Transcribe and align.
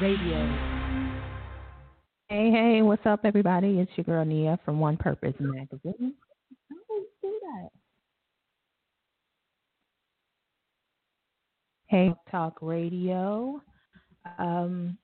Radio. 0.00 0.46
Hey, 2.28 2.50
hey, 2.50 2.82
what's 2.82 3.06
up, 3.06 3.20
everybody? 3.24 3.78
It's 3.80 3.90
your 3.96 4.04
girl 4.04 4.24
Nia 4.26 4.58
from 4.64 4.78
One 4.78 4.96
Purpose 4.98 5.34
Magazine. 5.40 6.14
How 6.68 6.98
do 7.22 7.40
that? 7.40 7.68
Hey, 11.86 12.14
Talk 12.30 12.58
Radio. 12.60 13.62
Um, 14.38 14.98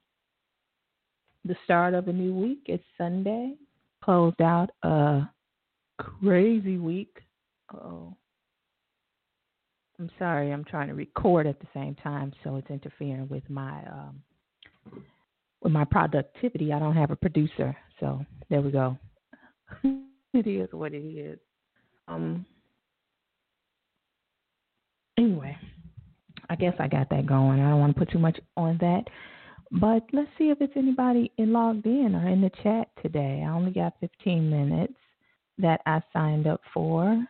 the 1.45 1.55
start 1.63 1.93
of 1.95 2.07
a 2.07 2.13
new 2.13 2.35
week 2.35 2.63
It's 2.67 2.83
Sunday. 2.97 3.55
Closed 4.03 4.41
out 4.41 4.69
a 4.83 5.27
crazy 5.97 6.77
week. 6.77 7.17
Oh, 7.73 8.15
I'm 9.97 10.11
sorry. 10.19 10.51
I'm 10.51 10.65
trying 10.65 10.89
to 10.89 10.93
record 10.93 11.47
at 11.47 11.59
the 11.59 11.67
same 11.73 11.95
time, 11.95 12.31
so 12.43 12.57
it's 12.57 12.69
interfering 12.69 13.27
with 13.29 13.49
my 13.49 13.79
um, 13.87 14.21
with 15.61 15.71
my 15.71 15.85
productivity, 15.85 16.73
I 16.73 16.79
don't 16.79 16.95
have 16.95 17.11
a 17.11 17.15
producer. 17.15 17.75
So 17.99 18.25
there 18.49 18.61
we 18.61 18.71
go. 18.71 18.97
it 19.83 20.47
is 20.47 20.69
what 20.71 20.93
it 20.93 20.97
is. 20.97 21.39
Um. 22.07 22.45
Anyway, 25.17 25.55
I 26.49 26.55
guess 26.55 26.73
I 26.79 26.87
got 26.87 27.09
that 27.09 27.25
going. 27.25 27.59
I 27.59 27.69
don't 27.69 27.79
want 27.79 27.95
to 27.95 27.99
put 27.99 28.11
too 28.11 28.19
much 28.19 28.39
on 28.57 28.77
that. 28.81 29.03
But 29.71 30.03
let's 30.11 30.29
see 30.37 30.49
if 30.49 30.59
it's 30.61 30.73
anybody 30.75 31.31
in 31.37 31.53
logged 31.53 31.85
in 31.85 32.15
or 32.15 32.27
in 32.27 32.41
the 32.41 32.51
chat 32.61 32.89
today. 33.01 33.43
I 33.45 33.49
only 33.49 33.71
got 33.71 33.93
15 34.01 34.49
minutes 34.49 34.93
that 35.57 35.81
I 35.85 36.01
signed 36.11 36.47
up 36.47 36.61
for. 36.73 37.25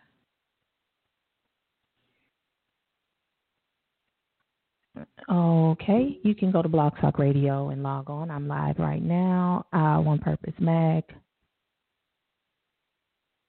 Okay, 5.30 6.20
you 6.24 6.36
can 6.36 6.52
go 6.52 6.62
to 6.62 6.70
Blog 6.70 6.94
Talk 7.02 7.18
Radio 7.18 7.70
and 7.70 7.82
log 7.82 8.10
on. 8.10 8.30
I'm 8.30 8.48
live 8.48 8.78
right 8.78 9.02
now. 9.02 9.66
Uh, 9.74 9.98
One 9.98 10.20
Purpose 10.20 10.54
Mag. 10.60 11.04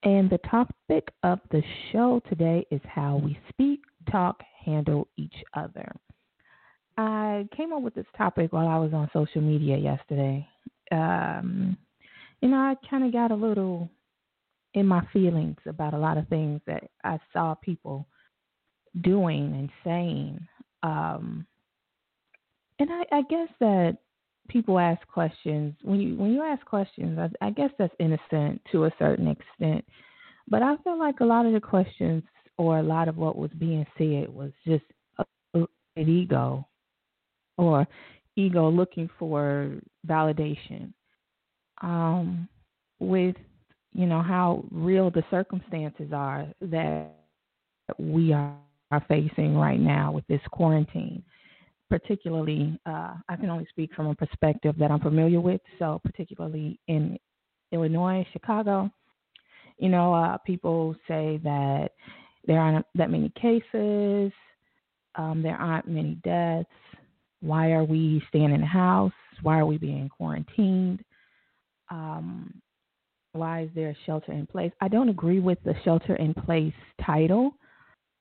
And 0.05 0.31
the 0.31 0.39
topic 0.51 1.09
of 1.23 1.41
the 1.51 1.63
show 1.91 2.23
today 2.29 2.67
is 2.71 2.81
how 2.85 3.17
we 3.17 3.39
speak, 3.51 3.81
talk, 4.11 4.43
handle 4.65 5.09
each 5.17 5.35
other. 5.55 5.91
I 6.97 7.49
came 7.57 7.73
up 7.73 7.83
with 7.83 7.95
this 7.95 8.07
topic 8.17 8.53
while 8.53 8.69
I 8.69 8.79
was 8.79 8.93
on 8.93 9.11
social 9.13 9.41
media 9.41 9.77
yesterday. 9.77 10.47
Um, 10.93 11.77
you 12.41 12.49
know, 12.49 12.57
I 12.57 12.75
kind 12.89 13.05
of 13.05 13.13
got 13.13 13.31
a 13.31 13.35
little 13.35 13.91
in 14.75 14.87
my 14.87 15.07
feelings 15.13 15.57
about 15.67 15.95
a 15.95 15.99
lot 15.99 16.19
of 16.19 16.29
things 16.29 16.61
that 16.67 16.85
I 17.03 17.19
saw 17.33 17.55
people 17.55 18.07
doing 19.03 19.55
and 19.55 19.71
saying 19.83 20.47
um, 20.85 21.47
and 22.79 22.91
I, 22.93 23.19
I 23.19 23.23
guess 23.23 23.49
that 23.61 23.97
people 24.49 24.79
ask 24.79 25.07
questions 25.09 25.75
when 25.83 26.01
you 26.01 26.17
when 26.17 26.33
you 26.33 26.43
ask 26.43 26.65
questions. 26.67 27.19
I, 27.19 27.47
I 27.47 27.51
guess 27.51 27.71
that's 27.79 27.95
innocent 27.99 28.61
to 28.71 28.85
a 28.85 28.93
certain 28.99 29.29
extent, 29.29 29.85
but 30.49 30.63
I 30.63 30.77
feel 30.85 30.99
like 30.99 31.21
a 31.21 31.25
lot 31.25 31.47
of 31.47 31.55
the 31.55 31.61
questions 31.61 32.23
or 32.59 32.79
a 32.79 32.83
lot 32.83 33.09
of 33.09 33.17
what 33.17 33.37
was 33.37 33.51
being 33.59 33.87
said 33.97 34.29
was 34.29 34.53
just 34.67 34.85
an 35.55 35.67
ego 35.97 36.67
or 37.57 37.87
ego 38.37 38.69
looking 38.69 39.09
for 39.19 39.73
validation. 40.07 40.93
Um, 41.83 42.49
with 43.01 43.37
you 43.95 44.07
know 44.07 44.23
how 44.23 44.65
real 44.71 45.11
the 45.11 45.25
circumstances 45.31 46.11
are 46.13 46.47
that 46.61 47.13
we 47.99 48.33
are 48.33 48.55
are 48.95 49.05
facing 49.09 49.57
right 49.57 49.81
now 49.81 50.13
with 50.13 50.27
this 50.29 50.41
quarantine. 50.51 51.23
Particularly, 51.91 52.79
uh, 52.87 53.15
I 53.29 53.37
can 53.37 53.51
only 53.51 53.67
speak 53.69 53.93
from 53.95 54.07
a 54.07 54.15
perspective 54.15 54.75
that 54.79 54.91
I'm 54.91 55.01
familiar 55.01 55.41
with. 55.41 55.61
So, 55.79 56.01
particularly 56.05 56.81
in 56.89 57.19
Illinois, 57.73 58.27
Chicago, 58.33 58.91
you 59.79 59.89
know, 59.89 60.15
uh, 60.15 60.39
people 60.39 60.95
say 61.07 61.41
that 61.45 61.91
there 62.47 62.59
aren't 62.59 62.87
that 62.95 63.11
many 63.11 63.31
cases, 63.41 64.33
um, 65.17 65.43
there 65.43 65.57
aren't 65.57 65.89
many 65.89 66.15
deaths. 66.25 66.69
Why 67.41 67.73
are 67.73 67.85
we 67.85 68.23
staying 68.29 68.53
in 68.53 68.61
the 68.61 68.67
house? 68.67 69.13
Why 69.43 69.59
are 69.59 69.67
we 69.67 69.79
being 69.79 70.09
quarantined? 70.09 71.05
Um, 71.91 72.61
why 73.33 73.63
is 73.63 73.71
there 73.75 73.91
a 73.91 73.97
shelter 74.07 74.33
in 74.33 74.47
place? 74.47 74.73
I 74.81 74.89
don't 74.89 75.09
agree 75.09 75.41
with 75.41 75.59
the 75.65 75.75
shelter 75.85 76.17
in 76.17 76.35
place 76.35 76.73
title 77.05 77.53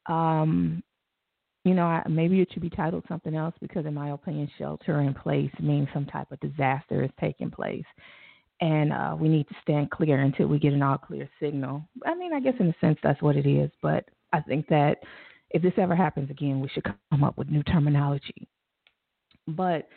um, 0.08 0.84
you 1.66 1.74
know, 1.74 1.86
I, 1.86 2.04
maybe 2.10 2.42
it 2.42 2.50
should 2.52 2.62
be 2.62 2.70
titled 2.70 3.06
something 3.08 3.36
else 3.36 3.56
because, 3.62 3.86
in 3.86 3.94
my 3.94 4.12
opinion, 4.12 4.50
shelter 4.58 5.02
in 5.02 5.14
place 5.14 5.52
means 5.60 5.88
some 5.94 6.06
type 6.06 6.32
of 6.32 6.40
disaster 6.40 7.04
is 7.04 7.12
taking 7.20 7.50
place. 7.50 7.86
And 8.60 8.94
uh, 8.94 9.16
we 9.20 9.30
need 9.30 9.48
to 9.48 9.56
stand 9.62 9.92
clear 9.92 10.20
until 10.20 10.48
we 10.48 10.60
get 10.60 10.74
an 10.74 10.84
all 10.84 10.98
clear 10.98 11.30
signal. 11.42 11.84
I 12.06 12.16
mean, 12.16 12.34
I 12.34 12.40
guess 12.40 12.54
in 12.60 12.68
a 12.68 12.76
sense 12.80 12.98
that's 13.02 13.22
what 13.22 13.36
it 13.36 13.46
is. 13.46 13.72
But 13.82 14.06
I 14.32 14.42
think 14.42 14.68
that 14.68 14.98
if 15.52 15.62
this 15.62 15.74
ever 15.78 15.96
happens 15.96 16.30
again, 16.30 16.60
we 16.60 16.70
should 16.70 16.84
come 16.84 17.24
up 17.24 17.38
with 17.38 17.50
new 17.50 17.64
terminology. 17.64 18.48
But 19.48 19.88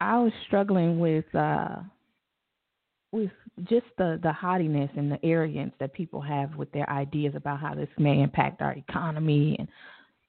I 0.00 0.18
was 0.18 0.32
struggling 0.46 0.98
with 0.98 1.32
uh, 1.34 1.76
with 3.12 3.30
just 3.64 3.86
the 3.98 4.18
the 4.22 4.32
haughtiness 4.32 4.90
and 4.96 5.12
the 5.12 5.24
arrogance 5.24 5.72
that 5.78 5.92
people 5.92 6.20
have 6.20 6.54
with 6.56 6.72
their 6.72 6.88
ideas 6.90 7.34
about 7.36 7.60
how 7.60 7.74
this 7.74 7.88
may 7.98 8.20
impact 8.22 8.62
our 8.62 8.72
economy 8.72 9.56
and 9.58 9.68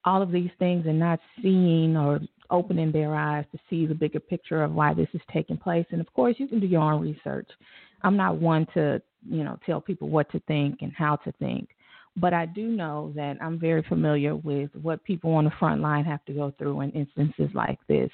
all 0.05 0.21
of 0.21 0.31
these 0.31 0.51
things 0.59 0.85
and 0.85 0.99
not 0.99 1.19
seeing 1.41 1.95
or 1.95 2.19
opening 2.51 2.91
their 2.91 3.15
eyes 3.15 3.45
to 3.53 3.59
see 3.69 3.85
the 3.85 3.95
bigger 3.95 4.19
picture 4.19 4.61
of 4.61 4.73
why 4.73 4.93
this 4.93 5.07
is 5.13 5.21
taking 5.31 5.57
place. 5.57 5.85
And 5.91 6.01
of 6.01 6.13
course 6.13 6.35
you 6.37 6.47
can 6.47 6.59
do 6.59 6.67
your 6.67 6.81
own 6.81 7.01
research. 7.01 7.49
I'm 8.03 8.17
not 8.17 8.35
one 8.35 8.67
to 8.73 9.01
you 9.27 9.43
know 9.43 9.57
tell 9.65 9.79
people 9.79 10.09
what 10.09 10.29
to 10.31 10.39
think 10.41 10.81
and 10.81 10.91
how 10.91 11.15
to 11.17 11.31
think 11.33 11.69
but 12.17 12.33
i 12.33 12.45
do 12.45 12.67
know 12.67 13.11
that 13.15 13.37
i'm 13.41 13.57
very 13.57 13.81
familiar 13.83 14.35
with 14.35 14.69
what 14.81 15.03
people 15.03 15.31
on 15.31 15.45
the 15.45 15.51
front 15.59 15.81
line 15.81 16.03
have 16.03 16.23
to 16.25 16.33
go 16.33 16.53
through 16.57 16.81
in 16.81 16.91
instances 16.91 17.49
like 17.53 17.79
this. 17.87 18.09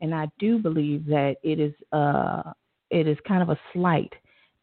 And 0.00 0.14
i 0.14 0.28
do 0.38 0.58
believe 0.58 1.04
that 1.06 1.36
it 1.42 1.60
is 1.60 1.74
uh 1.92 2.42
it 2.90 3.06
is 3.06 3.16
kind 3.26 3.42
of 3.42 3.50
a 3.50 3.58
slight 3.72 4.12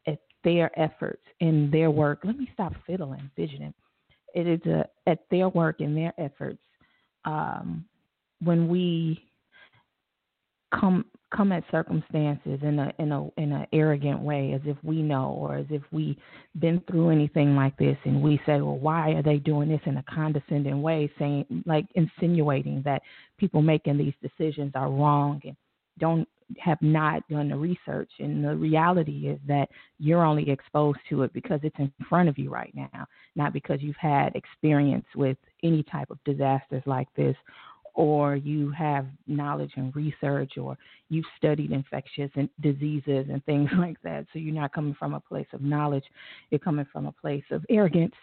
at 0.08 0.20
their 0.44 0.78
efforts 0.80 1.24
in 1.40 1.70
their 1.72 1.92
work. 1.92 2.20
Let 2.24 2.38
me 2.38 2.50
stop 2.54 2.74
fiddling, 2.86 3.30
fidgeting. 3.36 3.74
It 4.34 4.48
is 4.48 4.62
a, 4.66 4.88
at 5.08 5.20
their 5.30 5.50
work 5.50 5.80
and 5.80 5.96
their 5.96 6.14
efforts 6.18 6.60
um, 7.26 7.86
when 8.42 8.68
we 8.68 9.24
come 10.80 11.06
come 11.36 11.52
at 11.52 11.64
circumstances 11.72 12.60
in 12.62 12.80
a 12.80 12.94
in 13.00 13.12
a 13.12 13.28
in 13.38 13.52
an 13.52 13.66
arrogant 13.74 14.20
way, 14.20 14.54
as 14.54 14.62
if 14.66 14.78
we 14.84 15.02
know 15.02 15.36
or 15.40 15.56
as 15.56 15.66
if 15.70 15.82
we've 15.92 16.18
been 16.60 16.82
through 16.88 17.10
anything 17.10 17.56
like 17.56 17.76
this, 17.78 17.98
and 18.06 18.22
we 18.22 18.38
say, 18.46 18.62
well, 18.62 18.78
why 18.78 19.12
are 19.12 19.24
they 19.24 19.38
doing 19.38 19.70
this 19.70 19.82
in 19.86 19.98
a 19.98 20.04
condescending 20.04 20.82
way, 20.82 21.12
saying 21.18 21.46
like 21.66 21.86
insinuating 21.96 22.82
that 22.86 23.02
people 23.38 23.62
making 23.62 23.98
these 23.98 24.14
decisions 24.22 24.72
are 24.76 24.90
wrong 24.90 25.42
and 25.44 25.56
don't 26.00 26.28
have 26.60 26.82
not 26.82 27.28
done 27.30 27.50
the 27.50 27.56
research. 27.56 28.12
And 28.20 28.44
the 28.44 28.56
reality 28.56 29.28
is 29.28 29.40
that 29.48 29.70
you're 30.00 30.24
only 30.24 30.50
exposed 30.50 31.00
to 31.10 31.24
it 31.24 31.34
because 31.34 31.60
it's 31.64 31.78
in 31.80 31.92
front 32.10 32.30
of 32.30 32.38
you 32.38 32.50
right 32.50 32.74
now, 32.76 33.06
not 33.36 33.54
because 33.54 33.82
you've 33.82 33.96
had 33.96 34.36
experience 34.36 35.06
with 35.16 35.38
any 35.64 35.84
type 35.84 36.10
of 36.10 36.24
disasters 36.26 36.84
like 36.86 37.08
this 37.16 37.36
or 37.96 38.36
you 38.36 38.72
have 38.72 39.06
knowledge 39.28 39.72
and 39.76 39.96
research 39.96 40.58
or 40.58 40.78
you've 41.10 41.26
studied 41.38 41.72
infectious 41.72 42.32
diseases 42.62 43.28
and 43.32 43.44
things 43.46 43.70
like 43.78 44.02
that. 44.04 44.26
So 44.34 44.40
you're 44.40 44.54
not 44.54 44.74
coming 44.74 44.96
from 44.98 45.14
a 45.14 45.20
place 45.20 45.48
of 45.54 45.62
knowledge, 45.62 46.06
you're 46.50 46.60
coming 46.60 46.88
from 46.92 47.06
a 47.06 47.12
place 47.12 47.44
of 47.52 47.66
arrogance. 47.70 48.16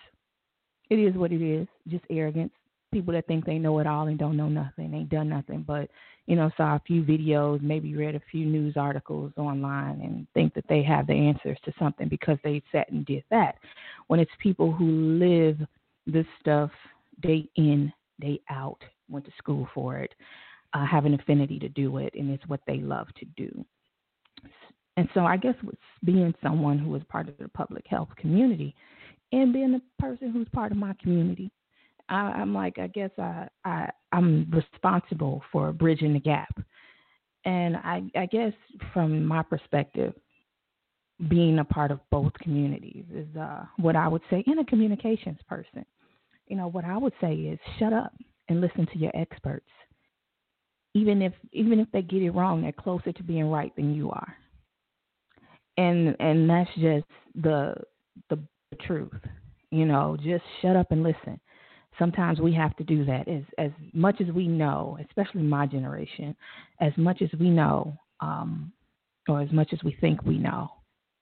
It 0.88 0.98
is 0.98 1.14
what 1.14 1.30
it 1.30 1.40
is, 1.40 1.68
just 1.88 2.04
arrogance 2.10 2.52
people 2.92 3.14
that 3.14 3.26
think 3.26 3.44
they 3.44 3.58
know 3.58 3.78
it 3.78 3.86
all 3.86 4.06
and 4.08 4.18
don't 4.18 4.36
know 4.36 4.48
nothing, 4.48 4.94
ain't 4.94 5.08
done 5.10 5.28
nothing, 5.28 5.64
but 5.66 5.90
you 6.26 6.36
know, 6.36 6.50
saw 6.56 6.76
a 6.76 6.82
few 6.86 7.02
videos, 7.02 7.60
maybe 7.62 7.96
read 7.96 8.14
a 8.14 8.22
few 8.30 8.46
news 8.46 8.76
articles 8.76 9.32
online 9.36 10.00
and 10.00 10.26
think 10.34 10.54
that 10.54 10.64
they 10.68 10.82
have 10.82 11.06
the 11.06 11.12
answers 11.12 11.58
to 11.64 11.72
something 11.78 12.08
because 12.08 12.38
they 12.44 12.62
sat 12.70 12.90
and 12.90 13.04
did 13.06 13.24
that. 13.30 13.56
When 14.06 14.20
it's 14.20 14.30
people 14.38 14.72
who 14.72 14.86
live 15.18 15.58
this 16.06 16.26
stuff 16.40 16.70
day 17.20 17.48
in, 17.56 17.92
day 18.20 18.40
out, 18.50 18.78
went 19.08 19.24
to 19.24 19.32
school 19.38 19.68
for 19.74 19.98
it. 19.98 20.14
uh, 20.72 20.86
have 20.86 21.04
an 21.04 21.14
affinity 21.14 21.58
to 21.58 21.68
do 21.68 21.98
it, 21.98 22.14
and 22.14 22.30
it's 22.30 22.46
what 22.46 22.60
they 22.66 22.78
love 22.78 23.08
to 23.18 23.24
do. 23.36 23.64
And 24.96 25.08
so, 25.14 25.20
I 25.20 25.36
guess 25.36 25.54
with 25.64 25.76
being 26.04 26.34
someone 26.42 26.78
who 26.78 26.94
is 26.94 27.02
part 27.08 27.28
of 27.28 27.36
the 27.38 27.48
public 27.48 27.86
health 27.88 28.10
community, 28.16 28.74
and 29.32 29.52
being 29.52 29.74
a 29.74 30.02
person 30.02 30.30
who's 30.30 30.48
part 30.52 30.72
of 30.72 30.78
my 30.78 30.94
community, 31.00 31.50
I, 32.10 32.16
I'm 32.16 32.52
like, 32.52 32.78
I 32.78 32.88
guess 32.88 33.10
I, 33.18 33.48
I 33.64 33.90
I'm 34.12 34.50
responsible 34.50 35.42
for 35.52 35.72
bridging 35.72 36.12
the 36.12 36.20
gap. 36.20 36.54
And 37.44 37.76
I, 37.76 38.02
I 38.16 38.26
guess 38.26 38.52
from 38.92 39.24
my 39.24 39.42
perspective, 39.42 40.12
being 41.28 41.58
a 41.58 41.64
part 41.64 41.90
of 41.90 42.00
both 42.10 42.32
communities 42.34 43.04
is 43.14 43.26
uh, 43.36 43.64
what 43.76 43.96
I 43.96 44.08
would 44.08 44.22
say 44.30 44.42
in 44.46 44.58
a 44.58 44.64
communications 44.64 45.38
person. 45.48 45.84
You 46.48 46.56
know, 46.56 46.68
what 46.68 46.84
I 46.84 46.96
would 46.96 47.12
say 47.20 47.34
is 47.34 47.58
shut 47.78 47.92
up 47.92 48.12
and 48.48 48.60
listen 48.60 48.86
to 48.92 48.98
your 48.98 49.12
experts. 49.14 49.68
Even 50.94 51.22
if 51.22 51.32
even 51.52 51.78
if 51.78 51.86
they 51.92 52.02
get 52.02 52.22
it 52.22 52.30
wrong, 52.30 52.62
they're 52.62 52.72
closer 52.72 53.12
to 53.12 53.22
being 53.22 53.46
right 53.46 53.74
than 53.76 53.94
you 53.94 54.10
are. 54.10 54.34
And 55.76 56.16
and 56.18 56.50
that's 56.50 56.70
just 56.76 57.06
the, 57.40 57.74
the 58.28 58.38
truth. 58.86 59.12
You 59.70 59.86
know, 59.86 60.16
just 60.20 60.42
shut 60.60 60.74
up 60.74 60.90
and 60.90 61.04
listen. 61.04 61.38
Sometimes 61.98 62.40
we 62.40 62.52
have 62.54 62.76
to 62.76 62.84
do 62.84 63.04
that. 63.04 63.28
As 63.28 63.42
as 63.58 63.70
much 63.92 64.20
as 64.20 64.32
we 64.32 64.46
know, 64.46 64.98
especially 65.08 65.42
my 65.42 65.66
generation, 65.66 66.34
as 66.80 66.92
much 66.96 67.22
as 67.22 67.30
we 67.38 67.50
know, 67.50 67.96
um, 68.20 68.72
or 69.28 69.40
as 69.40 69.50
much 69.52 69.72
as 69.72 69.82
we 69.84 69.96
think 70.00 70.22
we 70.22 70.38
know, 70.38 70.70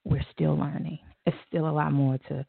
we're 0.04 0.24
still 0.32 0.56
learning. 0.56 0.98
It's 1.26 1.36
still 1.48 1.68
a 1.68 1.72
lot 1.72 1.92
more 1.92 2.18
to 2.28 2.46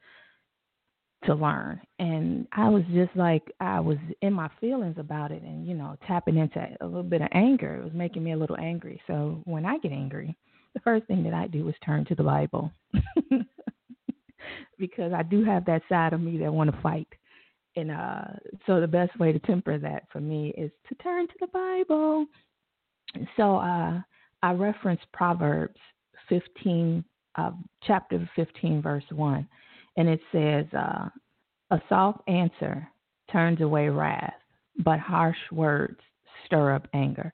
to 1.25 1.33
learn. 1.35 1.81
And 1.99 2.47
I 2.53 2.69
was 2.69 2.83
just 2.93 3.15
like 3.15 3.43
I 3.59 3.79
was 3.79 3.97
in 4.21 4.33
my 4.33 4.49
feelings 4.61 4.95
about 4.97 5.31
it 5.31 5.41
and, 5.41 5.67
you 5.67 5.73
know, 5.73 5.97
tapping 6.07 6.37
into 6.37 6.65
a 6.81 6.85
little 6.85 7.03
bit 7.03 7.21
of 7.21 7.27
anger. 7.33 7.75
It 7.75 7.83
was 7.83 7.93
making 7.93 8.23
me 8.23 8.31
a 8.31 8.37
little 8.37 8.57
angry. 8.57 9.01
So 9.07 9.41
when 9.45 9.65
I 9.65 9.77
get 9.79 9.91
angry, 9.91 10.37
the 10.73 10.79
first 10.79 11.05
thing 11.07 11.23
that 11.23 11.33
I 11.33 11.47
do 11.47 11.67
is 11.67 11.75
turn 11.83 12.05
to 12.05 12.15
the 12.15 12.23
Bible. 12.23 12.71
because 14.79 15.11
I 15.13 15.23
do 15.23 15.43
have 15.43 15.65
that 15.65 15.81
side 15.89 16.13
of 16.13 16.21
me 16.21 16.37
that 16.37 16.53
want 16.53 16.73
to 16.73 16.81
fight. 16.81 17.07
And 17.79 17.91
uh 17.91 18.25
so 18.65 18.79
the 18.79 18.87
best 18.87 19.17
way 19.19 19.31
to 19.31 19.39
temper 19.39 19.77
that 19.77 20.03
for 20.11 20.19
me 20.19 20.53
is 20.57 20.71
to 20.87 20.95
turn 20.95 21.27
to 21.27 21.33
the 21.39 21.47
Bible. 21.47 22.25
So 23.37 23.57
uh 23.57 24.01
I 24.41 24.53
reference 24.53 25.01
Proverbs 25.11 25.79
15 26.29 27.03
uh, 27.35 27.51
chapter 27.83 28.29
15, 28.35 28.81
verse 28.81 29.03
1. 29.11 29.47
And 29.97 30.09
it 30.09 30.19
says, 30.31 30.65
uh, 30.73 31.09
A 31.71 31.81
soft 31.89 32.21
answer 32.27 32.87
turns 33.31 33.61
away 33.61 33.89
wrath, 33.89 34.33
but 34.83 34.99
harsh 34.99 35.37
words 35.51 35.99
stir 36.45 36.73
up 36.73 36.87
anger. 36.93 37.33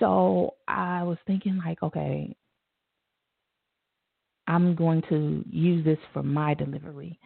So 0.00 0.54
I 0.68 1.02
was 1.02 1.18
thinking, 1.26 1.60
like, 1.64 1.82
okay, 1.82 2.34
I'm 4.48 4.74
going 4.74 5.02
to 5.08 5.44
use 5.48 5.84
this 5.84 5.98
for 6.12 6.22
my 6.22 6.54
delivery 6.54 7.18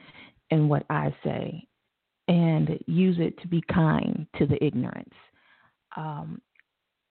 and 0.51 0.69
what 0.69 0.85
I 0.91 1.15
say 1.25 1.67
and 2.29 2.79
use 2.87 3.17
it 3.19 3.41
to 3.41 3.49
be 3.49 3.63
kind 3.73 4.27
to 4.39 4.47
the 4.47 4.63
ignorance. 4.65 5.15
Um, 5.97 6.41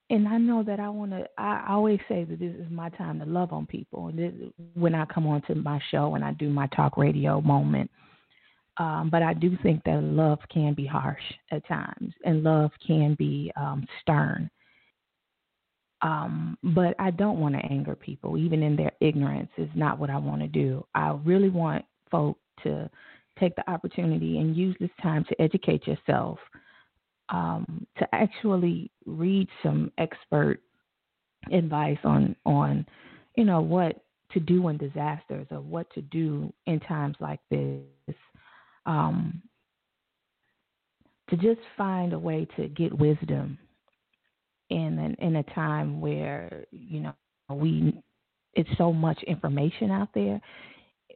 and 0.10 0.28
I 0.28 0.38
know 0.38 0.62
that 0.64 0.80
I 0.80 0.88
want 0.90 1.12
to. 1.12 1.26
I 1.38 1.66
always 1.70 2.00
say 2.08 2.26
that 2.26 2.40
this 2.40 2.54
is 2.56 2.70
my 2.70 2.90
time 2.90 3.20
to 3.20 3.26
love 3.26 3.52
on 3.52 3.66
people. 3.66 4.08
And 4.08 4.20
this, 4.20 4.34
when 4.76 4.94
I 4.94 5.06
come 5.06 5.26
on 5.26 5.42
to 5.44 5.56
my 5.56 5.80
show 5.90 6.14
and 6.16 6.24
I 6.24 6.34
do 6.34 6.50
my 6.50 6.68
talk 6.68 6.96
radio 6.98 7.42
moment, 7.42 7.90
um, 8.78 9.10
but 9.12 9.24
I 9.24 9.34
do 9.34 9.58
think 9.64 9.84
that 9.86 10.04
love 10.04 10.40
can 10.54 10.74
be 10.76 10.86
harsh 10.86 11.24
at 11.52 11.68
times, 11.68 12.14
and 12.24 12.44
love 12.44 12.72
can 12.86 13.16
be 13.16 13.52
um, 13.56 13.86
stern. 14.02 14.50
Um, 16.02 16.58
but 16.62 16.94
I 17.00 17.10
don't 17.10 17.40
want 17.40 17.56
to 17.56 17.66
anger 17.66 17.96
people, 17.96 18.38
even 18.38 18.62
in 18.62 18.76
their 18.76 18.92
ignorance. 19.00 19.50
Is 19.58 19.70
not 19.74 19.98
what 19.98 20.12
I 20.12 20.18
want 20.18 20.42
to 20.42 20.48
do. 20.48 20.86
I 20.94 21.18
really 21.24 21.50
want 21.50 21.84
folk 22.12 22.38
to 22.62 22.90
take 23.40 23.56
the 23.56 23.70
opportunity 23.70 24.40
and 24.40 24.56
use 24.56 24.76
this 24.80 24.90
time 25.02 25.26
to 25.26 25.42
educate 25.42 25.86
yourself 25.88 26.40
um, 27.30 27.86
to 27.98 28.08
actually 28.14 28.92
read 29.06 29.48
some 29.64 29.92
expert 29.98 30.60
advice 31.52 31.98
on 32.04 32.36
on 32.46 32.86
you 33.36 33.44
know 33.44 33.62
what 33.62 34.04
to 34.32 34.40
do 34.40 34.68
in 34.70 34.78
disasters 34.78 35.48
or 35.52 35.60
what 35.60 35.92
to 35.94 36.02
do 36.02 36.52
in 36.66 36.80
times 36.82 37.16
like 37.20 37.40
this 37.50 38.16
um, 38.86 39.42
to 41.30 41.36
just 41.38 41.60
find 41.78 42.14
a 42.14 42.20
way 42.20 42.48
to 42.56 42.68
get 42.70 42.98
wisdom 42.98 43.58
in 44.70 44.98
an, 45.00 45.16
in 45.20 45.38
a 45.38 45.44
time 45.44 46.02
where 46.02 46.66
you 46.72 47.00
know 47.00 47.14
we 47.50 48.02
it's 48.54 48.70
so 48.78 48.92
much 48.92 49.22
information 49.24 49.92
out 49.92 50.10
there 50.14 50.42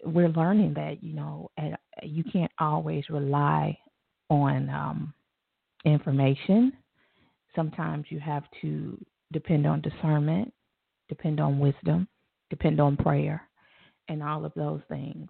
we're 0.05 0.29
learning 0.29 0.73
that 0.75 1.03
you 1.03 1.13
know 1.13 1.51
you 2.03 2.23
can't 2.23 2.51
always 2.59 3.03
rely 3.09 3.77
on 4.29 4.69
um, 4.69 5.13
information. 5.85 6.73
Sometimes 7.55 8.05
you 8.09 8.19
have 8.19 8.43
to 8.61 8.97
depend 9.33 9.65
on 9.65 9.81
discernment, 9.81 10.53
depend 11.07 11.39
on 11.39 11.59
wisdom, 11.59 12.07
depend 12.49 12.79
on 12.79 12.95
prayer, 12.97 13.41
and 14.07 14.23
all 14.23 14.45
of 14.45 14.53
those 14.55 14.81
things. 14.87 15.27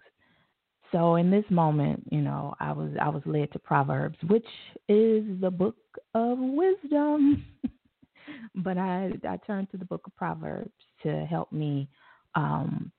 So 0.91 1.15
in 1.15 1.29
this 1.29 1.45
moment, 1.49 2.03
you 2.11 2.21
know, 2.21 2.55
I 2.59 2.71
was 2.71 2.91
I 2.99 3.09
was 3.09 3.21
led 3.25 3.51
to 3.51 3.59
Proverbs, 3.59 4.17
which 4.27 4.47
is 4.87 5.23
the 5.39 5.51
book 5.51 5.77
of 6.13 6.37
wisdom. 6.39 7.45
but 8.55 8.77
I 8.77 9.11
I 9.27 9.37
turned 9.45 9.69
to 9.71 9.77
the 9.77 9.85
book 9.85 10.01
of 10.07 10.15
Proverbs 10.15 10.71
to 11.03 11.25
help 11.25 11.51
me 11.51 11.87
um, 12.35 12.91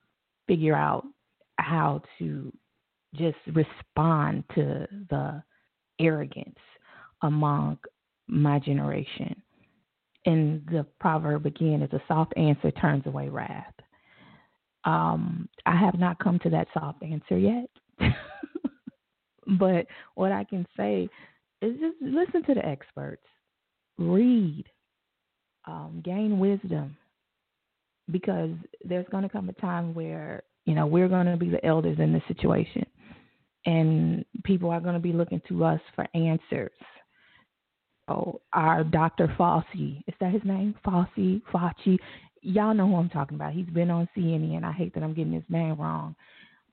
figure 0.47 0.77
out 0.77 1.05
how 1.63 2.03
to 2.19 2.53
just 3.15 3.39
respond 3.53 4.45
to 4.55 4.87
the 5.11 5.43
arrogance 5.99 6.59
among 7.23 7.79
my 8.29 8.59
generation. 8.59 9.43
And 10.27 10.65
the 10.67 10.87
proverb 11.01 11.47
again 11.47 11.83
is 11.83 11.93
a 11.93 12.03
soft 12.07 12.33
answer 12.37 12.71
turns 12.71 13.07
away 13.07 13.29
wrath. 13.29 13.73
Um, 14.85 15.49
I 15.67 15.77
have 15.77 15.99
not 15.99 16.19
come 16.19 16.39
to 16.41 16.51
that 16.51 16.69
soft 16.73 17.03
answer 17.03 17.39
yet. 17.39 17.69
but 19.59 19.87
what 20.15 20.33
I 20.33 20.45
can 20.45 20.67
say 20.77 21.09
is 21.63 21.75
just 21.81 21.97
listen 22.01 22.43
to 22.45 22.55
the 22.55 22.65
experts, 22.65 23.25
read, 23.99 24.65
um, 25.67 26.01
gain 26.05 26.39
wisdom, 26.39 26.97
because 28.11 28.51
there's 28.85 29.07
going 29.11 29.23
to 29.23 29.29
come 29.29 29.49
a 29.49 29.53
time 29.55 29.95
where 29.95 30.43
you 30.71 30.77
know 30.77 30.87
we're 30.87 31.09
going 31.09 31.27
to 31.27 31.37
be 31.37 31.51
the 31.51 31.65
elders 31.67 31.99
in 31.99 32.13
this 32.13 32.23
situation, 32.29 32.87
and 33.67 34.25
people 34.45 34.71
are 34.71 34.81
going 34.81 34.95
to 34.95 35.01
be 35.01 35.13
looking 35.13 35.43
to 35.49 35.65
us 35.65 35.81
for 35.97 36.07
answers 36.15 36.71
oh, 38.07 38.41
our 38.53 38.85
Dr. 38.85 39.35
Fauci. 39.39 40.03
Is 40.07 40.15
that 40.21 40.33
his 40.33 40.43
name? 40.45 40.77
Fauci, 40.87 41.43
Fauci. 41.53 41.99
Y'all 42.43 42.73
know 42.73 42.87
who 42.87 42.95
I'm 42.95 43.09
talking 43.09 43.35
about. 43.35 43.53
He's 43.53 43.67
been 43.67 43.91
on 43.91 44.09
CNN. 44.17 44.65
I 44.65 44.71
hate 44.71 44.95
that 44.95 45.03
I'm 45.03 45.15
getting 45.15 45.33
his 45.33 45.43
name 45.49 45.77
wrong, 45.81 46.15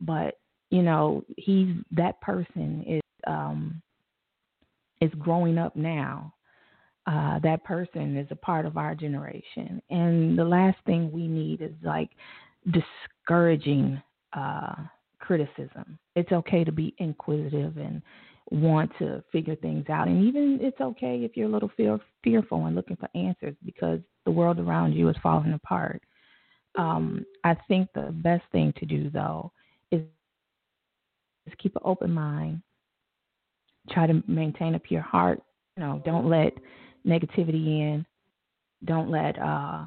but 0.02 0.36
you 0.70 0.84
know, 0.84 1.24
he's 1.36 1.70
that 1.92 2.22
person 2.22 2.84
is 2.86 3.02
um 3.26 3.82
is 5.02 5.12
growing 5.18 5.58
up 5.58 5.76
now. 5.76 6.34
Uh, 7.06 7.40
that 7.40 7.64
person 7.64 8.18
is 8.18 8.28
a 8.32 8.36
part 8.36 8.66
of 8.68 8.78
our 8.78 8.94
generation, 8.94 9.82
and 9.90 10.38
the 10.38 10.44
last 10.44 10.78
thing 10.86 11.12
we 11.12 11.28
need 11.28 11.62
is 11.62 11.72
like 11.82 12.10
discouraging 12.72 14.02
uh, 14.34 14.76
criticism. 15.20 15.98
It's 16.16 16.32
okay 16.32 16.64
to 16.64 16.72
be 16.72 16.96
inquisitive 16.98 17.78
and 17.78 18.02
want 18.50 18.92
to 19.00 19.24
figure 19.32 19.56
things 19.56 19.86
out. 19.90 20.08
And 20.08 20.24
even 20.24 20.60
it's 20.62 20.80
okay 20.80 21.20
if 21.24 21.36
you're 21.36 21.50
a 21.50 21.52
little 21.52 21.72
fear, 21.76 22.00
fearful 22.24 22.66
and 22.66 22.76
looking 22.76 22.96
for 22.96 23.10
answers 23.16 23.56
because 23.66 24.00
the 24.26 24.32
world 24.32 24.60
around 24.60 24.94
you 24.94 25.10
is 25.10 25.16
falling 25.22 25.54
apart. 25.54 26.02
Um, 26.78 27.26
I 27.44 27.56
think 27.68 27.90
the 27.94 28.14
best 28.24 28.44
thing 28.52 28.74
to 28.78 28.86
do, 28.86 29.10
though, 29.10 29.52
is, 29.92 30.02
is 31.46 31.54
keep 31.58 31.76
an 31.76 31.82
open 31.84 32.12
mind. 32.12 32.62
Try 33.90 34.08
to 34.08 34.22
maintain 34.28 34.76
a 34.76 34.80
pure 34.80 35.02
heart. 35.02 35.42
You 35.76 35.84
know, 35.84 36.02
don't 36.06 36.30
let 36.30 36.54
negativity 37.06 37.68
in. 37.82 38.06
Don't 38.86 39.10
let 39.10 39.40
uh, 39.42 39.86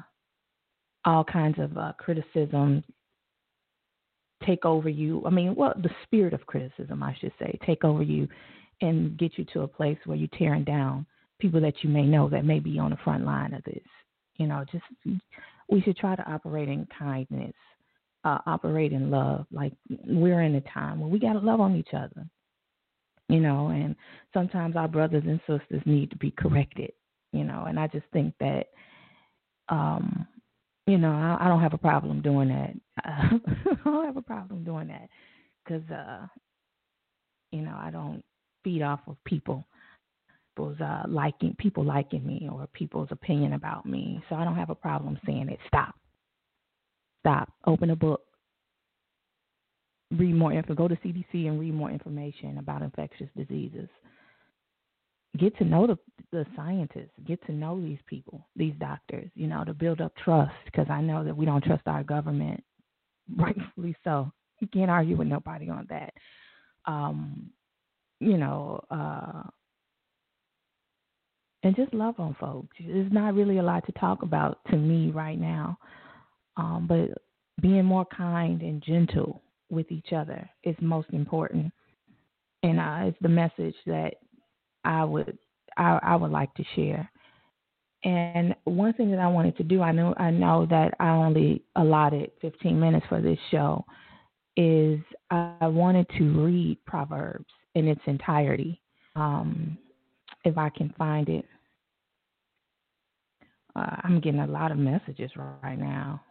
all 1.05 1.23
kinds 1.23 1.57
of 1.59 1.77
uh, 1.77 1.93
criticism 1.97 2.83
take 4.45 4.65
over 4.65 4.89
you. 4.89 5.23
I 5.25 5.29
mean, 5.29 5.55
well, 5.55 5.73
the 5.81 5.89
spirit 6.03 6.33
of 6.33 6.45
criticism, 6.45 7.03
I 7.03 7.15
should 7.19 7.33
say, 7.39 7.57
take 7.65 7.83
over 7.83 8.03
you 8.03 8.27
and 8.81 9.17
get 9.17 9.37
you 9.37 9.45
to 9.53 9.61
a 9.61 9.67
place 9.67 9.97
where 10.05 10.17
you're 10.17 10.27
tearing 10.37 10.63
down 10.63 11.05
people 11.39 11.61
that 11.61 11.83
you 11.83 11.89
may 11.89 12.03
know 12.03 12.29
that 12.29 12.45
may 12.45 12.59
be 12.59 12.79
on 12.79 12.91
the 12.91 12.97
front 13.03 13.25
line 13.25 13.53
of 13.53 13.63
this. 13.63 13.83
You 14.37 14.47
know, 14.47 14.65
just 14.71 14.83
we 15.69 15.81
should 15.81 15.97
try 15.97 16.15
to 16.15 16.31
operate 16.31 16.69
in 16.69 16.87
kindness, 16.97 17.53
uh, 18.23 18.39
operate 18.47 18.93
in 18.93 19.11
love. 19.11 19.45
Like 19.51 19.73
we're 20.05 20.41
in 20.41 20.55
a 20.55 20.61
time 20.61 20.99
where 20.99 21.09
we 21.09 21.19
got 21.19 21.33
to 21.33 21.39
love 21.39 21.59
on 21.59 21.75
each 21.75 21.93
other. 21.93 22.25
You 23.29 23.39
know, 23.39 23.67
and 23.67 23.95
sometimes 24.33 24.75
our 24.75 24.87
brothers 24.87 25.23
and 25.25 25.39
sisters 25.47 25.81
need 25.85 26.09
to 26.11 26.17
be 26.17 26.31
corrected. 26.31 26.91
you 27.31 27.43
know, 27.43 27.65
and 27.67 27.79
I 27.79 27.87
just 27.87 28.05
think 28.11 28.33
that, 28.39 28.67
um, 29.69 30.27
you 30.87 30.97
know, 30.97 31.11
I, 31.11 31.45
I 31.45 31.47
don't 31.47 31.61
have 31.61 31.73
a 31.73 31.77
problem 31.77 32.21
doing 32.21 32.49
that. 32.49 32.73
I 33.03 33.39
don't 33.83 34.05
have 34.05 34.17
a 34.17 34.21
problem 34.21 34.63
doing 34.63 34.87
that 34.87 35.09
because, 35.63 35.89
uh, 35.89 36.27
you 37.51 37.61
know, 37.61 37.77
I 37.77 37.91
don't 37.91 38.23
feed 38.63 38.81
off 38.81 39.01
of 39.07 39.17
people 39.25 39.65
people's 40.55 40.79
uh, 40.81 41.03
liking 41.07 41.55
people 41.57 41.83
liking 41.83 42.25
me 42.25 42.47
or 42.51 42.67
people's 42.73 43.07
opinion 43.11 43.53
about 43.53 43.85
me. 43.85 44.21
So 44.29 44.35
I 44.35 44.43
don't 44.43 44.55
have 44.55 44.69
a 44.69 44.75
problem 44.75 45.17
saying 45.25 45.49
it. 45.49 45.59
Stop. 45.67 45.95
Stop. 47.21 47.51
Open 47.65 47.91
a 47.91 47.95
book. 47.95 48.21
Read 50.11 50.35
more 50.35 50.51
info. 50.51 50.73
Go 50.73 50.87
to 50.87 50.95
CDC 50.97 51.47
and 51.47 51.59
read 51.59 51.73
more 51.73 51.89
information 51.89 52.57
about 52.57 52.81
infectious 52.81 53.29
diseases. 53.37 53.87
Get 55.41 55.57
to 55.57 55.65
know 55.65 55.87
the 55.87 55.97
the 56.31 56.45
scientists. 56.55 57.09
Get 57.25 57.43
to 57.47 57.51
know 57.51 57.81
these 57.81 57.97
people, 58.05 58.47
these 58.55 58.75
doctors. 58.79 59.31
You 59.33 59.47
know, 59.47 59.63
to 59.63 59.73
build 59.73 59.99
up 59.99 60.13
trust. 60.23 60.53
Because 60.65 60.85
I 60.89 61.01
know 61.01 61.23
that 61.23 61.35
we 61.35 61.47
don't 61.47 61.63
trust 61.63 61.81
our 61.87 62.03
government, 62.03 62.63
rightfully 63.35 63.95
so. 64.03 64.31
You 64.59 64.67
can't 64.67 64.91
argue 64.91 65.17
with 65.17 65.27
nobody 65.27 65.67
on 65.69 65.87
that. 65.89 66.13
Um, 66.85 67.49
you 68.19 68.37
know, 68.37 68.83
uh, 68.91 69.41
and 71.63 71.75
just 71.75 71.91
love 71.91 72.19
on 72.19 72.35
folks. 72.39 72.77
There's 72.79 73.11
not 73.11 73.33
really 73.33 73.57
a 73.57 73.63
lot 73.63 73.83
to 73.87 73.91
talk 73.93 74.21
about 74.21 74.59
to 74.69 74.77
me 74.77 75.09
right 75.09 75.39
now, 75.39 75.77
um, 76.55 76.85
but 76.87 77.09
being 77.61 77.85
more 77.85 78.05
kind 78.05 78.61
and 78.61 78.83
gentle 78.83 79.41
with 79.71 79.91
each 79.91 80.13
other 80.13 80.47
is 80.63 80.75
most 80.81 81.09
important, 81.11 81.71
and 82.61 82.79
uh, 82.79 82.99
it's 83.07 83.17
the 83.21 83.29
message 83.29 83.75
that 83.87 84.15
I 84.83 85.03
would 85.03 85.37
I, 85.77 85.99
I 86.01 86.15
would 86.15 86.31
like 86.31 86.53
to 86.55 86.63
share. 86.75 87.09
And 88.03 88.55
one 88.63 88.93
thing 88.93 89.11
that 89.11 89.19
I 89.19 89.27
wanted 89.27 89.55
to 89.57 89.63
do, 89.63 89.81
I 89.81 89.91
know 89.91 90.13
I 90.17 90.31
know 90.31 90.65
that 90.69 90.95
I 90.99 91.09
only 91.09 91.63
allotted 91.75 92.31
15 92.41 92.79
minutes 92.79 93.05
for 93.07 93.21
this 93.21 93.39
show, 93.51 93.85
is 94.57 94.99
I 95.29 95.67
wanted 95.67 96.07
to 96.17 96.43
read 96.43 96.77
Proverbs 96.85 97.45
in 97.75 97.87
its 97.87 98.01
entirety. 98.05 98.81
Um, 99.15 99.77
if 100.43 100.57
I 100.57 100.69
can 100.69 100.93
find 100.97 101.29
it. 101.29 101.45
Uh, 103.75 103.95
I'm 104.03 104.19
getting 104.19 104.41
a 104.41 104.47
lot 104.47 104.71
of 104.71 104.77
messages 104.77 105.31
right 105.63 105.79
now. 105.79 106.21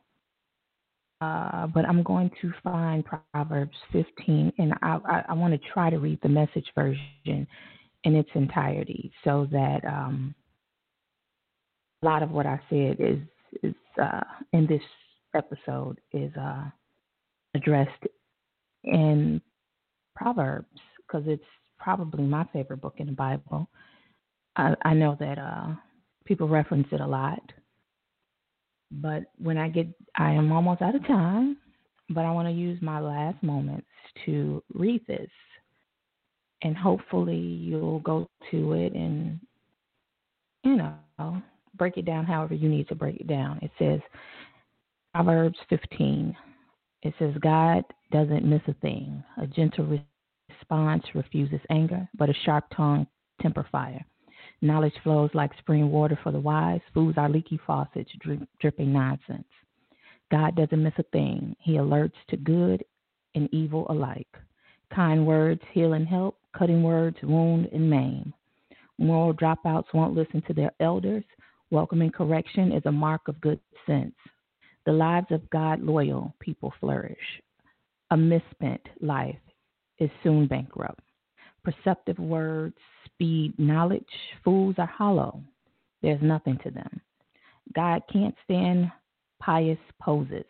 Uh, 1.21 1.66
but 1.66 1.85
I'm 1.85 2.02
going 2.02 2.30
to 2.40 2.52
find 2.62 3.04
Proverbs 3.33 3.76
15, 3.92 4.52
and 4.59 4.73
I, 4.83 4.99
I, 5.04 5.25
I 5.28 5.33
want 5.35 5.52
to 5.52 5.69
try 5.73 5.90
to 5.90 5.99
read 5.99 6.19
the 6.23 6.28
message 6.30 6.66
version 6.75 7.47
in 8.04 8.14
its 8.14 8.30
entirety 8.35 9.12
so 9.25 9.47
that 9.52 9.85
um, 9.85 10.35
a 12.02 12.07
lot 12.07 12.23
of 12.23 12.30
what 12.30 12.47
I 12.47 12.61
said 12.71 12.97
is, 12.99 13.19
is 13.62 13.75
uh, 14.00 14.21
in 14.52 14.66
this 14.66 14.83
episode 15.35 16.00
is 16.12 16.33
uh, 16.37 16.64
addressed 17.54 18.04
in 18.85 19.40
Proverbs 20.16 20.80
because 21.07 21.25
it's 21.26 21.45
probably 21.78 22.25
my 22.25 22.45
favorite 22.52 22.80
book 22.80 22.95
in 22.99 23.07
the 23.07 23.12
Bible. 23.12 23.69
I, 24.57 24.75
I 24.83 24.95
know 24.95 25.16
that 25.21 25.38
uh, 25.38 25.75
people 26.25 26.49
reference 26.49 26.87
it 26.92 27.00
a 27.00 27.07
lot, 27.07 27.42
but 28.90 29.25
when 29.38 29.57
I 29.57 29.69
get, 29.69 29.88
I 30.16 30.33
am 30.33 30.52
almost 30.52 30.83
out 30.83 30.95
of 30.95 31.07
time, 31.07 31.57
but 32.11 32.25
I 32.25 32.33
want 32.33 32.49
to 32.49 32.52
use 32.52 32.80
my 32.83 33.00
last 33.00 33.42
moments 33.42 33.87
to 34.26 34.62
read 34.75 35.07
this, 35.07 35.30
and 36.62 36.76
hopefully 36.76 37.37
you'll 37.37 38.00
go 38.00 38.29
to 38.50 38.73
it 38.73 38.93
and, 38.93 39.40
you 40.62 40.76
know, 40.76 41.43
break 41.76 41.97
it 41.97 42.05
down 42.05 42.25
however 42.25 42.55
you 42.55 42.69
need 42.69 42.88
to 42.88 42.95
break 42.95 43.17
it 43.21 43.26
down. 43.26 43.59
It 43.62 43.71
says 43.79 44.00
Proverbs 45.14 45.59
15. 45.69 46.37
It 47.02 47.14
says 47.19 47.35
God 47.40 47.85
doesn't 48.12 48.45
miss 48.45 48.62
a 48.69 48.75
thing. 48.75 49.23
A 49.40 49.47
gentle 49.47 49.99
response 50.49 51.05
refuses 51.14 51.61
anger, 51.71 52.09
but 52.17 52.29
a 52.29 52.35
sharp 52.45 52.64
tongue 52.76 53.07
temper 53.40 53.67
fire. 53.73 54.05
Knowledge 54.61 54.95
flows 55.02 55.31
like 55.33 55.50
spring 55.59 55.90
water 55.90 56.19
for 56.23 56.33
the 56.33 56.40
wise. 56.40 56.81
Fools 56.93 57.14
are 57.17 57.31
leaky 57.31 57.59
faucets, 57.67 58.11
drip, 58.21 58.40
dripping 58.61 58.93
nonsense. 58.93 59.49
God 60.31 60.55
doesn't 60.55 60.83
miss 60.83 60.93
a 60.99 61.02
thing. 61.05 61.57
He 61.59 61.73
alerts 61.73 62.12
to 62.29 62.37
good 62.37 62.85
and 63.35 63.49
evil 63.52 63.87
alike. 63.88 64.29
Kind 64.95 65.27
words 65.27 65.63
heal 65.73 65.93
and 65.93 66.07
help. 66.07 66.37
Cutting 66.57 66.83
words 66.83 67.17
wound 67.23 67.69
and 67.73 67.89
maim. 67.89 68.35
Moral 68.99 69.33
dropouts 69.33 69.95
won't 69.95 70.15
listen 70.15 70.43
to 70.43 70.53
their 70.53 70.73
elders. 70.81 71.25
Welcoming 71.71 72.11
correction 72.11 72.73
is 72.73 72.83
a 72.87 72.93
mark 72.93 73.29
of 73.29 73.41
good 73.41 73.61
sense. 73.87 74.15
The 74.87 74.93
lives 74.93 75.31
of 75.31 75.49
God 75.51 75.81
loyal 75.81 76.35
people 76.41 76.73
flourish. 76.81 77.19
A 78.11 78.17
misspent 78.17 78.81
life 79.01 79.39
is 79.99 80.11
soon 80.23 80.49
bankrupt. 80.49 81.05
Perceptive 81.63 82.19
words 82.19 82.77
speed 83.05 83.55
knowledge. 83.59 84.03
Fools 84.43 84.75
are 84.79 84.87
hollow. 84.87 85.43
There's 86.03 86.23
nothing 86.23 86.59
to 86.65 86.71
them. 86.71 87.01
God 87.75 88.03
can't 88.13 88.35
stand 88.45 88.91
pious 89.41 89.79
poses, 90.01 90.47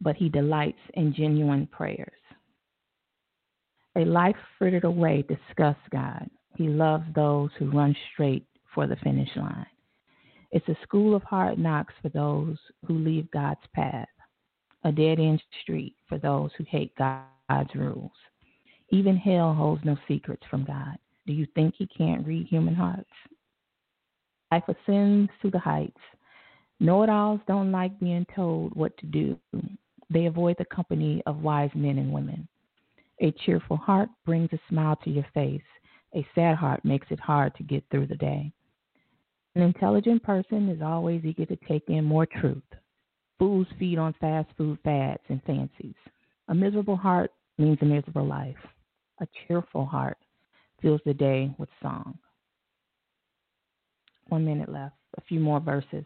but 0.00 0.16
he 0.16 0.28
delights 0.28 0.80
in 0.94 1.14
genuine 1.14 1.66
prayers. 1.68 2.10
A 3.96 4.04
life 4.04 4.36
frittered 4.58 4.84
away 4.84 5.22
disgusts 5.22 5.82
God. 5.90 6.28
He 6.56 6.68
loves 6.68 7.04
those 7.14 7.50
who 7.58 7.70
run 7.70 7.94
straight 8.12 8.46
for 8.74 8.86
the 8.86 8.96
finish 8.96 9.28
line. 9.36 9.66
It's 10.50 10.68
a 10.68 10.76
school 10.82 11.14
of 11.14 11.22
hard 11.22 11.58
knocks 11.58 11.94
for 12.02 12.08
those 12.08 12.56
who 12.86 12.94
leave 12.98 13.30
God's 13.30 13.60
path, 13.72 14.08
a 14.84 14.92
dead 14.92 15.18
end 15.18 15.42
street 15.62 15.94
for 16.08 16.18
those 16.18 16.50
who 16.56 16.64
hate 16.64 16.92
God's 16.96 17.74
rules. 17.74 18.12
Even 18.90 19.16
hell 19.16 19.54
holds 19.54 19.84
no 19.84 19.96
secrets 20.06 20.44
from 20.50 20.64
God. 20.64 20.96
Do 21.26 21.32
you 21.32 21.46
think 21.54 21.74
he 21.76 21.86
can't 21.86 22.26
read 22.26 22.46
human 22.46 22.74
hearts? 22.74 23.10
Life 24.52 24.64
ascends 24.68 25.30
to 25.42 25.50
the 25.50 25.58
heights. 25.58 26.00
Know 26.80 27.02
it 27.02 27.08
alls 27.08 27.40
don't 27.46 27.72
like 27.72 27.98
being 27.98 28.26
told 28.34 28.74
what 28.74 28.96
to 28.98 29.06
do. 29.06 29.38
They 30.10 30.26
avoid 30.26 30.56
the 30.58 30.64
company 30.66 31.22
of 31.26 31.42
wise 31.42 31.70
men 31.74 31.98
and 31.98 32.12
women. 32.12 32.46
A 33.20 33.32
cheerful 33.44 33.76
heart 33.76 34.08
brings 34.24 34.50
a 34.52 34.58
smile 34.68 34.96
to 35.04 35.10
your 35.10 35.26
face. 35.34 35.62
A 36.14 36.26
sad 36.34 36.56
heart 36.56 36.84
makes 36.84 37.06
it 37.10 37.20
hard 37.20 37.54
to 37.56 37.62
get 37.62 37.84
through 37.90 38.06
the 38.06 38.16
day. 38.16 38.52
An 39.54 39.62
intelligent 39.62 40.22
person 40.22 40.68
is 40.68 40.82
always 40.82 41.24
eager 41.24 41.46
to 41.46 41.56
take 41.68 41.88
in 41.88 42.04
more 42.04 42.26
truth. 42.26 42.62
Fools 43.38 43.66
feed 43.78 43.98
on 43.98 44.14
fast 44.20 44.48
food 44.56 44.78
fads 44.82 45.22
and 45.28 45.42
fancies. 45.44 45.94
A 46.48 46.54
miserable 46.54 46.96
heart 46.96 47.32
means 47.58 47.78
a 47.80 47.84
miserable 47.84 48.26
life. 48.26 48.56
A 49.20 49.28
cheerful 49.46 49.86
heart 49.86 50.18
fills 50.82 51.00
the 51.04 51.14
day 51.14 51.54
with 51.58 51.68
song. 51.80 52.18
One 54.28 54.44
minute 54.44 54.68
left, 54.68 54.96
a 55.16 55.20
few 55.22 55.38
more 55.38 55.60
verses. 55.60 56.04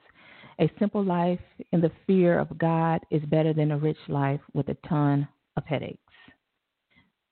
A 0.60 0.70
simple 0.78 1.04
life 1.04 1.40
in 1.72 1.80
the 1.80 1.92
fear 2.06 2.38
of 2.38 2.58
God 2.58 3.00
is 3.10 3.22
better 3.26 3.52
than 3.54 3.70
a 3.70 3.78
rich 3.78 3.98
life 4.08 4.40
with 4.52 4.68
a 4.68 4.76
ton 4.88 5.26
of 5.56 5.64
headaches. 5.64 6.07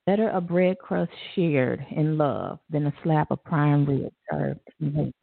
Better 0.06 0.28
a 0.30 0.40
bread 0.40 0.78
crust 0.78 1.10
shared 1.34 1.84
in 1.90 2.16
love 2.16 2.60
than 2.70 2.86
a 2.86 2.94
slap 3.02 3.30
of 3.32 3.42
prime 3.42 3.84
rib 3.84 4.12
served 4.30 4.60
in 4.80 4.94
hate. 4.94 5.14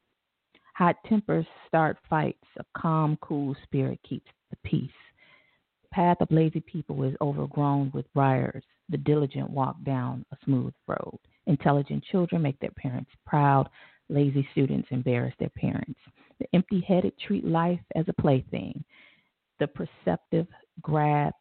Hot 0.76 0.98
tempers 1.08 1.46
start 1.68 1.98
fights. 2.10 2.44
A 2.58 2.66
calm, 2.78 3.18
cool 3.22 3.56
spirit 3.64 4.00
keeps 4.08 4.30
the 4.50 4.58
peace. 4.66 4.92
The 5.84 5.90
path 5.96 6.18
of 6.20 6.32
lazy 6.32 6.60
people 6.60 7.04
is 7.04 7.16
overgrown 7.22 7.92
with 7.94 8.12
briars 8.14 8.64
the 8.90 8.98
diligent 8.98 9.50
walk 9.50 9.78
down 9.84 10.26
a 10.32 10.38
smooth 10.44 10.74
road. 10.88 11.18
Intelligent 11.48 12.04
children 12.12 12.42
make 12.42 12.60
their 12.60 12.72
parents 12.72 13.10
proud. 13.26 13.70
Lazy 14.10 14.48
students 14.52 14.88
embarrass 14.92 15.34
their 15.40 15.50
parents. 15.50 16.00
The 16.40 16.48
empty 16.54 16.82
headed 16.86 17.14
treat 17.20 17.46
life 17.46 17.80
as 17.96 18.06
a 18.10 18.22
plaything. 18.22 18.84
The 19.60 19.68
perceptive 19.68 20.48
grasp 20.82 21.36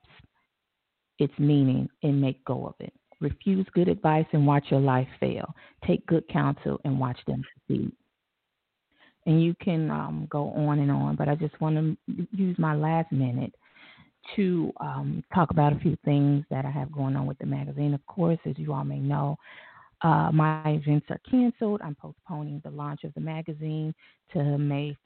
its 1.18 1.36
meaning 1.38 1.88
and 2.02 2.20
make 2.20 2.44
go 2.44 2.66
of 2.66 2.74
it. 2.80 2.92
Refuse 3.22 3.66
good 3.72 3.88
advice 3.88 4.26
and 4.32 4.46
watch 4.46 4.64
your 4.70 4.80
life 4.80 5.08
fail. 5.20 5.54
Take 5.86 6.04
good 6.06 6.28
counsel 6.28 6.80
and 6.84 6.98
watch 6.98 7.18
them 7.26 7.42
succeed. 7.54 7.92
And 9.24 9.42
you 9.42 9.54
can 9.62 9.90
um, 9.90 10.26
go 10.30 10.50
on 10.50 10.80
and 10.80 10.90
on, 10.90 11.14
but 11.16 11.28
I 11.28 11.36
just 11.36 11.58
want 11.60 11.76
to 11.76 12.26
use 12.32 12.58
my 12.58 12.74
last 12.74 13.12
minute 13.12 13.54
to 14.36 14.72
um, 14.80 15.22
talk 15.34 15.50
about 15.50 15.72
a 15.72 15.78
few 15.78 15.96
things 16.04 16.44
that 16.50 16.64
I 16.64 16.70
have 16.70 16.92
going 16.92 17.16
on 17.16 17.26
with 17.26 17.38
the 17.38 17.46
magazine. 17.46 17.94
Of 17.94 18.04
course, 18.06 18.38
as 18.46 18.58
you 18.58 18.72
all 18.72 18.84
may 18.84 18.98
know, 18.98 19.36
uh, 20.02 20.30
my 20.32 20.62
events 20.70 21.06
are 21.10 21.20
canceled. 21.30 21.80
I'm 21.84 21.94
postponing 21.94 22.60
the 22.64 22.70
launch 22.70 23.04
of 23.04 23.14
the 23.14 23.20
magazine 23.20 23.94
to 24.32 24.58
May 24.58 24.96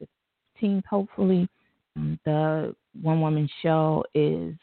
15th, 0.63 0.85
hopefully. 0.89 1.49
Um, 1.97 2.19
the 2.25 2.75
one 3.03 3.21
woman 3.21 3.49
show 3.63 4.05
is 4.15 4.55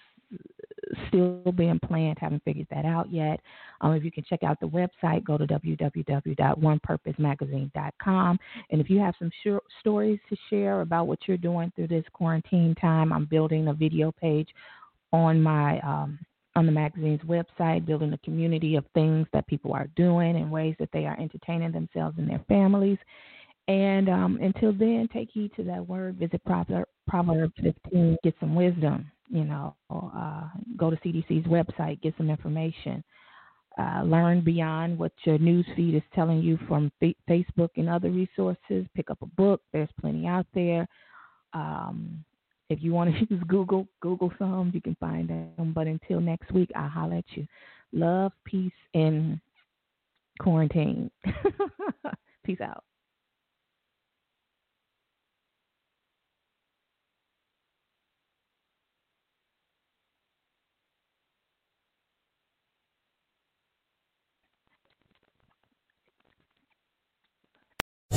still 1.07 1.41
being 1.55 1.79
planned. 1.79 2.19
Haven't 2.19 2.43
figured 2.43 2.67
that 2.71 2.85
out 2.85 3.09
yet. 3.11 3.39
Um, 3.81 3.93
if 3.93 4.03
you 4.03 4.11
can 4.11 4.23
check 4.23 4.43
out 4.43 4.59
the 4.59 4.67
website, 4.67 5.23
go 5.23 5.37
to 5.37 5.45
www.onepurposemagazine.com. 5.45 8.39
And 8.69 8.81
if 8.81 8.89
you 8.89 8.99
have 8.99 9.13
some 9.19 9.31
sh- 9.43 9.59
stories 9.79 10.19
to 10.29 10.37
share 10.49 10.81
about 10.81 11.07
what 11.07 11.19
you're 11.27 11.37
doing 11.37 11.71
through 11.75 11.87
this 11.87 12.05
quarantine 12.13 12.75
time, 12.75 13.13
I'm 13.13 13.25
building 13.25 13.67
a 13.67 13.73
video 13.73 14.11
page 14.11 14.49
on 15.11 15.41
my 15.41 15.79
um, 15.79 16.19
on 16.55 16.67
the 16.67 16.71
magazine's 16.71 17.21
website, 17.21 17.83
building 17.85 18.13
a 18.13 18.17
community 18.19 18.75
of 18.75 18.85
things 18.93 19.25
that 19.33 19.47
people 19.47 19.73
are 19.73 19.87
doing 19.95 20.35
and 20.35 20.51
ways 20.51 20.75
that 20.79 20.89
they 20.93 21.05
are 21.05 21.19
entertaining 21.19 21.71
themselves 21.71 22.15
and 22.19 22.29
their 22.29 22.43
families. 22.47 22.99
And 23.67 24.09
um, 24.09 24.39
until 24.41 24.73
then, 24.73 25.07
take 25.11 25.29
heed 25.31 25.51
to 25.55 25.63
that 25.63 25.87
word. 25.87 26.17
Visit 26.17 26.41
Proverbs 26.45 27.53
15, 27.61 28.17
get 28.23 28.35
some 28.39 28.55
wisdom. 28.55 29.09
You 29.29 29.45
know, 29.45 29.75
uh, 29.89 30.47
go 30.77 30.89
to 30.89 30.97
CDC's 30.97 31.47
website, 31.47 32.01
get 32.01 32.13
some 32.17 32.29
information. 32.29 33.03
Uh, 33.79 34.03
learn 34.03 34.41
beyond 34.43 34.99
what 34.99 35.11
your 35.23 35.39
news 35.39 35.65
feed 35.75 35.95
is 35.95 36.03
telling 36.13 36.39
you 36.41 36.59
from 36.67 36.91
fa- 36.99 37.15
Facebook 37.27 37.69
and 37.75 37.89
other 37.89 38.11
resources. 38.11 38.85
Pick 38.95 39.09
up 39.09 39.17
a 39.23 39.25
book. 39.25 39.61
There's 39.71 39.89
plenty 39.99 40.27
out 40.27 40.45
there. 40.53 40.87
Um, 41.53 42.23
if 42.69 42.83
you 42.83 42.93
want 42.93 43.13
to 43.13 43.19
use 43.33 43.43
Google, 43.47 43.87
Google 44.01 44.31
some. 44.37 44.71
You 44.73 44.81
can 44.81 44.95
find 44.99 45.27
them. 45.27 45.73
But 45.73 45.87
until 45.87 46.19
next 46.21 46.51
week, 46.51 46.69
I'll 46.75 46.89
holler 46.89 47.17
at 47.17 47.25
you. 47.31 47.47
Love, 47.93 48.31
peace, 48.45 48.71
and 48.93 49.39
quarantine. 50.39 51.09
peace 52.45 52.61
out. 52.61 52.83